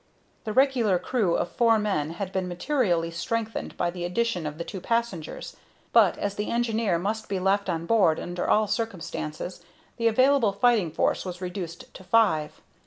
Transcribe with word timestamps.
The 0.45 0.51
regular 0.53 0.97
crew 0.97 1.35
of 1.35 1.51
four 1.51 1.77
men 1.77 2.13
had 2.13 2.31
been 2.31 2.47
materially 2.47 3.11
strengthened 3.11 3.77
by 3.77 3.91
the 3.91 4.03
addition 4.03 4.47
of 4.47 4.57
the 4.57 4.63
two 4.63 4.81
passengers; 4.81 5.57
but, 5.93 6.17
as 6.17 6.33
the 6.33 6.49
engineer 6.49 6.97
must 6.97 7.29
be 7.29 7.37
left 7.39 7.69
on 7.69 7.85
board 7.85 8.19
under 8.19 8.49
all 8.49 8.65
circumstances, 8.65 9.61
the 9.97 10.07
available 10.07 10.53
fighting 10.53 10.89
force 10.89 11.23
was 11.23 11.39
reduced 11.39 11.93
to 11.93 12.03
five. 12.03 12.61